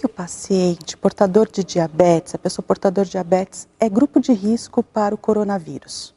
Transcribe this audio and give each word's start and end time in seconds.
que 0.00 0.06
o 0.06 0.08
paciente 0.08 0.96
portador 0.96 1.46
de 1.46 1.62
diabetes, 1.62 2.34
a 2.34 2.38
pessoa 2.38 2.64
portadora 2.64 3.04
de 3.04 3.10
diabetes, 3.10 3.68
é 3.78 3.86
grupo 3.86 4.18
de 4.18 4.32
risco 4.32 4.82
para 4.82 5.14
o 5.14 5.18
coronavírus? 5.18 6.14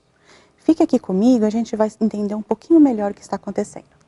Fique 0.56 0.82
aqui 0.82 0.98
comigo, 0.98 1.44
a 1.44 1.50
gente 1.50 1.76
vai 1.76 1.92
entender 2.00 2.34
um 2.34 2.42
pouquinho 2.42 2.80
melhor 2.80 3.12
o 3.12 3.14
que 3.14 3.20
está 3.20 3.36
acontecendo. 3.36 4.03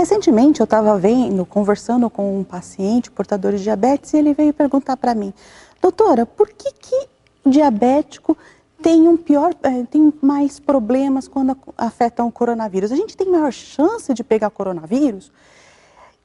Recentemente 0.00 0.60
eu 0.60 0.64
estava 0.64 0.98
vendo, 0.98 1.44
conversando 1.44 2.08
com 2.08 2.40
um 2.40 2.42
paciente 2.42 3.10
portador 3.10 3.52
de 3.52 3.62
diabetes 3.62 4.14
e 4.14 4.16
ele 4.16 4.32
veio 4.32 4.50
perguntar 4.50 4.96
para 4.96 5.14
mim, 5.14 5.30
doutora, 5.78 6.24
por 6.24 6.48
que, 6.48 6.72
que 6.72 7.06
diabético 7.44 8.34
tem 8.82 9.06
um 9.06 9.14
pior, 9.14 9.54
eh, 9.62 9.84
tem 9.90 10.10
mais 10.22 10.58
problemas 10.58 11.28
quando 11.28 11.54
afetam 11.76 12.28
o 12.28 12.32
coronavírus? 12.32 12.90
A 12.90 12.96
gente 12.96 13.14
tem 13.14 13.28
maior 13.28 13.52
chance 13.52 14.14
de 14.14 14.24
pegar 14.24 14.48
coronavírus? 14.48 15.30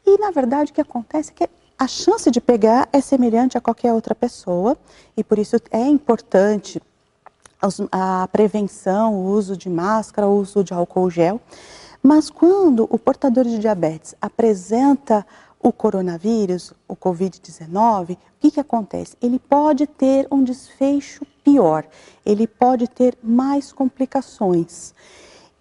E 0.06 0.18
na 0.20 0.32
verdade 0.32 0.72
o 0.72 0.74
que 0.74 0.80
acontece 0.80 1.32
é 1.32 1.34
que 1.34 1.50
a 1.78 1.86
chance 1.86 2.32
de 2.32 2.40
pegar 2.40 2.88
é 2.94 3.02
semelhante 3.02 3.58
a 3.58 3.62
qualquer 3.62 3.92
outra 3.92 4.16
pessoa 4.16 4.78
e 5.18 5.24
por 5.24 5.38
isso 5.38 5.58
é 5.70 5.86
importante 5.86 6.82
a 7.92 8.30
prevenção, 8.32 9.16
o 9.16 9.26
uso 9.26 9.58
de 9.58 9.70
máscara, 9.70 10.28
o 10.28 10.40
uso 10.40 10.64
de 10.64 10.74
álcool 10.74 11.10
gel. 11.10 11.42
Mas 12.06 12.30
quando 12.30 12.88
o 12.92 13.00
portador 13.00 13.46
de 13.46 13.58
diabetes 13.58 14.14
apresenta 14.22 15.26
o 15.60 15.74
coronavírus, 15.74 16.72
o 16.88 16.96
Covid-19, 16.96 18.12
o 18.12 18.18
que, 18.40 18.52
que 18.52 18.60
acontece? 18.60 19.18
Ele 19.20 19.40
pode 19.40 19.88
ter 19.88 20.28
um 20.32 20.44
desfecho 20.44 21.26
pior, 21.44 21.84
ele 22.24 22.46
pode 22.46 22.88
ter 22.88 23.18
mais 23.24 23.74
complicações. 23.74 24.94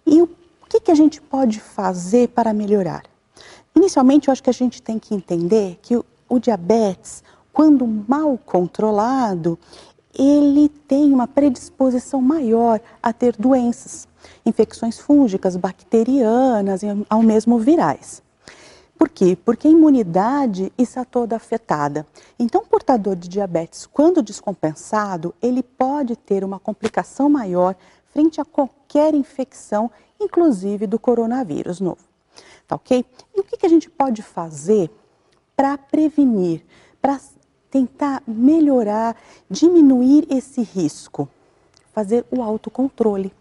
E 0.05 0.21
o 0.21 0.29
que, 0.69 0.81
que 0.81 0.91
a 0.91 0.95
gente 0.95 1.19
pode 1.19 1.59
fazer 1.59 2.27
para 2.27 2.53
melhorar? 2.53 3.05
Inicialmente, 3.75 4.27
eu 4.27 4.31
acho 4.31 4.43
que 4.43 4.49
a 4.51 4.53
gente 4.53 4.83
tem 4.83 4.99
que 4.99 5.15
entender 5.15 5.79
que 5.81 5.97
o, 5.97 6.05
o 6.29 6.37
diabetes, 6.37 7.23
quando 7.51 7.87
mal 7.87 8.37
controlado, 8.37 9.57
ele 10.17 10.69
tem 10.69 11.13
uma 11.13 11.27
predisposição 11.27 12.21
maior 12.21 12.79
a 13.01 13.11
ter 13.11 13.35
doenças 13.37 14.07
infecções 14.45 14.99
fúngicas, 14.99 15.55
bacterianas 15.55 16.83
e 16.83 16.87
ao 17.09 17.21
mesmo 17.21 17.59
virais. 17.59 18.23
Por 18.97 19.09
quê? 19.09 19.37
Porque 19.43 19.67
a 19.67 19.71
imunidade 19.71 20.71
está 20.77 21.03
toda 21.03 21.35
afetada. 21.35 22.07
Então, 22.39 22.61
o 22.61 22.65
portador 22.65 23.15
de 23.15 23.27
diabetes, 23.27 23.85
quando 23.85 24.21
descompensado, 24.21 25.35
ele 25.41 25.61
pode 25.61 26.15
ter 26.15 26.43
uma 26.43 26.59
complicação 26.59 27.29
maior 27.29 27.75
frente 28.11 28.39
a 28.39 28.45
qualquer 28.45 29.13
infecção, 29.13 29.91
inclusive 30.19 30.87
do 30.87 30.97
coronavírus 30.97 31.81
novo. 31.81 32.03
Tá 32.65 32.77
ok? 32.77 33.05
E 33.35 33.39
o 33.39 33.43
que, 33.43 33.57
que 33.57 33.65
a 33.65 33.69
gente 33.69 33.89
pode 33.89 34.21
fazer 34.21 34.89
para 35.57 35.77
prevenir, 35.77 36.65
para 37.01 37.19
tentar 37.69 38.21
melhorar, 38.27 39.15
diminuir 39.49 40.27
esse 40.29 40.61
risco? 40.61 41.27
Fazer 41.93 42.25
o 42.29 42.41
autocontrole. 42.41 43.33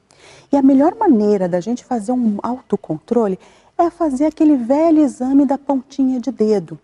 E 0.50 0.56
a 0.56 0.62
melhor 0.62 0.94
maneira 0.94 1.48
da 1.48 1.60
gente 1.60 1.84
fazer 1.84 2.12
um 2.12 2.38
autocontrole 2.42 3.38
é 3.76 3.90
fazer 3.90 4.26
aquele 4.26 4.56
velho 4.56 5.00
exame 5.00 5.44
da 5.44 5.58
pontinha 5.58 6.20
de 6.20 6.30
dedo. 6.30 6.78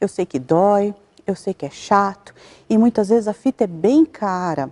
Eu 0.00 0.08
sei 0.08 0.24
que 0.24 0.38
dói, 0.38 0.94
eu 1.26 1.34
sei 1.34 1.52
que 1.52 1.66
é 1.66 1.70
chato 1.70 2.34
e 2.68 2.78
muitas 2.78 3.08
vezes 3.08 3.28
a 3.28 3.34
fita 3.34 3.64
é 3.64 3.66
bem 3.66 4.04
cara. 4.04 4.70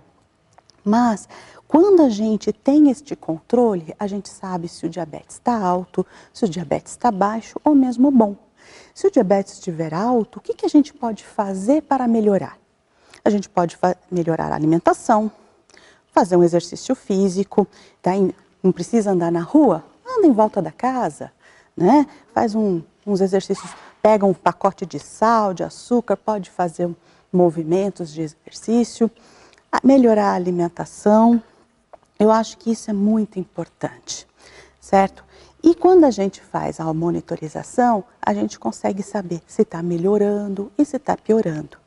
Mas 0.83 1.27
quando 1.67 2.01
a 2.01 2.09
gente 2.09 2.53
tem 2.53 2.89
este 2.89 3.15
controle, 3.15 3.93
a 3.99 4.07
gente 4.07 4.29
sabe 4.29 4.67
se 4.67 4.85
o 4.85 4.89
diabetes 4.89 5.35
está 5.35 5.59
alto, 5.59 6.05
se 6.33 6.45
o 6.45 6.49
diabetes 6.49 6.93
está 6.93 7.11
baixo 7.11 7.59
ou 7.63 7.75
mesmo 7.75 8.09
bom. 8.09 8.35
Se 8.97 9.05
o 9.05 9.11
diabetes 9.11 9.53
estiver 9.53 9.93
alto, 9.93 10.39
o 10.39 10.41
que, 10.41 10.55
que 10.55 10.65
a 10.65 10.69
gente 10.69 10.91
pode 10.91 11.23
fazer 11.23 11.83
para 11.83 12.07
melhorar? 12.07 12.57
A 13.23 13.29
gente 13.29 13.47
pode 13.47 13.77
melhorar 14.09 14.51
a 14.51 14.55
alimentação, 14.55 15.31
fazer 16.11 16.35
um 16.35 16.43
exercício 16.43 16.95
físico, 16.95 17.67
tá? 18.01 18.13
não 18.63 18.71
precisa 18.71 19.11
andar 19.11 19.31
na 19.31 19.41
rua, 19.41 19.83
anda 20.03 20.25
em 20.25 20.31
volta 20.31 20.63
da 20.63 20.71
casa, 20.71 21.31
né? 21.77 22.07
faz 22.33 22.55
um, 22.55 22.81
uns 23.05 23.21
exercícios, 23.21 23.69
pega 24.01 24.25
um 24.25 24.33
pacote 24.33 24.83
de 24.83 24.97
sal, 24.97 25.53
de 25.53 25.63
açúcar, 25.63 26.17
pode 26.17 26.49
fazer 26.49 26.89
movimentos 27.31 28.11
de 28.11 28.23
exercício, 28.23 29.11
melhorar 29.83 30.31
a 30.31 30.33
alimentação. 30.33 31.39
Eu 32.17 32.31
acho 32.31 32.57
que 32.57 32.71
isso 32.71 32.89
é 32.89 32.93
muito 32.93 33.37
importante, 33.37 34.25
certo? 34.81 35.23
E 35.63 35.73
quando 35.73 36.03
a 36.03 36.11
gente 36.11 36.41
faz 36.41 36.79
a 36.79 36.93
monitorização, 36.93 38.03
a 38.21 38.33
gente 38.33 38.59
consegue 38.59 39.01
saber 39.01 39.41
se 39.47 39.63
está 39.63 39.81
melhorando 39.81 40.71
e 40.77 40.85
se 40.85 40.97
está 40.97 41.17
piorando. 41.17 41.77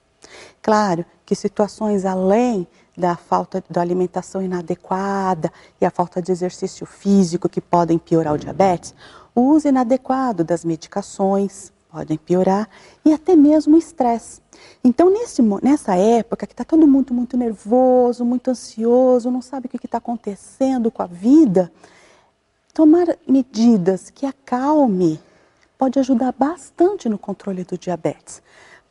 Claro 0.61 1.05
que 1.25 1.35
situações 1.35 2.05
além 2.05 2.67
da 2.97 3.17
falta 3.17 3.63
da 3.71 3.81
alimentação 3.81 4.43
inadequada 4.43 5.51
e 5.81 5.87
a 5.87 5.91
falta 5.91 6.21
de 6.21 6.31
exercício 6.31 6.85
físico 6.85 7.49
que 7.49 7.61
podem 7.61 7.99
piorar 7.99 8.35
o 8.35 8.39
diabetes, 8.39 8.95
o 9.35 9.43
uso 9.43 9.69
inadequado 9.69 10.45
das 10.45 10.65
medicações 10.65 11.73
podem 11.91 12.19
piorar 12.19 12.69
e 13.05 13.13
até 13.13 13.35
mesmo 13.35 13.75
o 13.75 13.79
estresse. 13.79 14.41
Então, 14.83 15.11
nesse, 15.11 15.43
nessa 15.63 15.97
época 15.97 16.47
que 16.47 16.53
está 16.53 16.65
todo 16.65 16.87
mundo 16.87 17.13
muito 17.13 17.37
nervoso, 17.37 18.25
muito 18.25 18.51
ansioso, 18.51 19.31
não 19.31 19.43
sabe 19.43 19.67
o 19.67 19.69
que 19.69 19.85
está 19.85 19.99
acontecendo 19.99 20.91
com 20.91 21.03
a 21.03 21.07
vida, 21.07 21.73
tomar 22.73 23.07
medidas 23.27 24.11
que 24.11 24.27
acalme 24.27 25.21
pode 25.77 25.99
ajudar 25.99 26.33
bastante 26.33 27.09
no 27.09 27.19
controle 27.19 27.65
do 27.65 27.77
diabetes. 27.77 28.43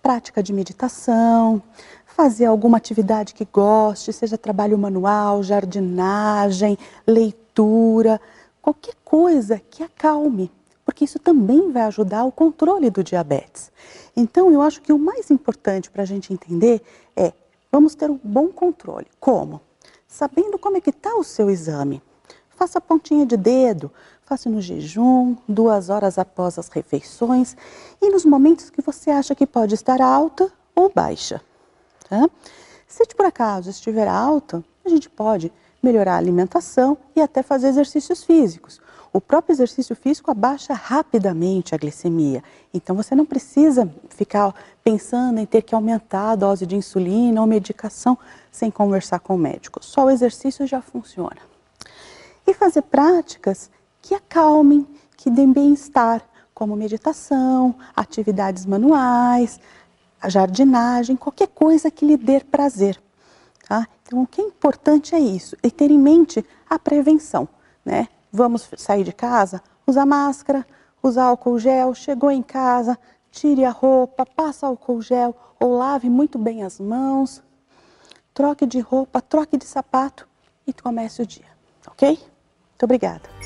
Prática 0.01 0.41
de 0.41 0.53
meditação, 0.53 1.61
fazer 2.05 2.45
alguma 2.45 2.77
atividade 2.77 3.33
que 3.33 3.45
goste, 3.45 4.11
seja 4.11 4.37
trabalho 4.37 4.77
manual, 4.77 5.43
jardinagem, 5.43 6.77
leitura, 7.05 8.19
qualquer 8.61 8.95
coisa 9.03 9.59
que 9.59 9.83
acalme, 9.83 10.51
porque 10.83 11.05
isso 11.05 11.19
também 11.19 11.71
vai 11.71 11.83
ajudar 11.83 12.23
o 12.23 12.31
controle 12.31 12.89
do 12.89 13.03
diabetes. 13.03 13.71
Então, 14.15 14.51
eu 14.51 14.61
acho 14.61 14.81
que 14.81 14.91
o 14.91 14.97
mais 14.97 15.29
importante 15.29 15.89
para 15.89 16.03
a 16.03 16.05
gente 16.05 16.33
entender 16.33 16.81
é, 17.15 17.31
vamos 17.71 17.95
ter 17.95 18.09
um 18.09 18.19
bom 18.23 18.47
controle. 18.47 19.07
Como? 19.19 19.61
Sabendo 20.07 20.57
como 20.57 20.77
é 20.77 20.81
que 20.81 20.89
está 20.89 21.15
o 21.15 21.23
seu 21.23 21.49
exame. 21.49 22.01
Faça 22.59 22.81
pontinha 22.81 23.25
de 23.25 23.37
dedo, 23.37 23.89
faça 24.25 24.49
no 24.49 24.59
jejum, 24.59 25.37
duas 25.47 25.89
horas 25.89 26.19
após 26.19 26.59
as 26.59 26.67
refeições 26.67 27.55
e 28.01 28.09
nos 28.09 28.25
momentos 28.25 28.69
que 28.69 28.81
você 28.81 29.11
acha 29.11 29.33
que 29.33 29.47
pode 29.47 29.75
estar 29.75 30.01
alta 30.01 30.51
ou 30.75 30.91
baixa. 30.93 31.39
Tá? 32.09 32.29
Se 32.85 33.05
por 33.15 33.25
acaso 33.25 33.69
estiver 33.69 34.09
alto, 34.09 34.61
a 34.85 34.89
gente 34.89 35.09
pode 35.09 35.53
melhorar 35.81 36.15
a 36.15 36.17
alimentação 36.17 36.97
e 37.15 37.21
até 37.21 37.41
fazer 37.41 37.69
exercícios 37.69 38.25
físicos. 38.25 38.81
O 39.13 39.21
próprio 39.21 39.53
exercício 39.53 39.95
físico 39.95 40.29
abaixa 40.29 40.73
rapidamente 40.73 41.73
a 41.73 41.77
glicemia. 41.77 42.43
Então 42.73 42.93
você 42.93 43.15
não 43.15 43.25
precisa 43.25 43.89
ficar 44.09 44.53
pensando 44.83 45.39
em 45.39 45.45
ter 45.45 45.61
que 45.61 45.73
aumentar 45.73 46.31
a 46.31 46.35
dose 46.35 46.65
de 46.65 46.75
insulina 46.75 47.39
ou 47.39 47.47
medicação 47.47 48.17
sem 48.51 48.69
conversar 48.69 49.21
com 49.21 49.35
o 49.35 49.39
médico. 49.39 49.81
Só 49.81 50.07
o 50.07 50.09
exercício 50.09 50.67
já 50.67 50.81
funciona. 50.81 51.37
E 52.49 52.53
fazer 52.55 52.81
práticas 52.81 53.69
que 54.01 54.15
acalmem, 54.15 54.87
que 55.15 55.29
deem 55.29 55.53
bem-estar, 55.53 56.27
como 56.51 56.75
meditação, 56.75 57.75
atividades 57.95 58.65
manuais, 58.65 59.59
jardinagem, 60.25 61.15
qualquer 61.15 61.49
coisa 61.49 61.91
que 61.91 62.03
lhe 62.03 62.17
dê 62.17 62.39
prazer. 62.39 62.99
Tá? 63.67 63.87
Então, 64.01 64.23
o 64.23 64.25
que 64.25 64.41
é 64.41 64.43
importante 64.43 65.13
é 65.13 65.19
isso, 65.19 65.55
e 65.61 65.69
ter 65.69 65.91
em 65.91 65.99
mente 65.99 66.43
a 66.67 66.79
prevenção. 66.79 67.47
Né? 67.85 68.07
Vamos 68.31 68.67
sair 68.77 69.03
de 69.03 69.13
casa, 69.13 69.61
usa 69.85 70.03
máscara, 70.03 70.65
usa 71.03 71.25
álcool 71.25 71.59
gel, 71.59 71.93
chegou 71.93 72.31
em 72.31 72.41
casa, 72.41 72.97
tire 73.29 73.63
a 73.63 73.69
roupa, 73.69 74.25
passa 74.25 74.65
álcool 74.65 75.03
gel 75.03 75.35
ou 75.59 75.77
lave 75.77 76.09
muito 76.09 76.39
bem 76.39 76.63
as 76.63 76.79
mãos, 76.79 77.43
troque 78.33 78.65
de 78.65 78.79
roupa, 78.79 79.21
troque 79.21 79.55
de 79.55 79.65
sapato 79.65 80.27
e 80.65 80.73
comece 80.73 81.21
o 81.21 81.27
dia, 81.27 81.45
ok? 81.85 82.17
Muito 82.79 82.85
obrigada. 82.85 83.38